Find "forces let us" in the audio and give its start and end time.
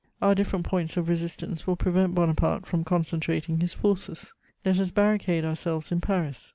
3.75-4.89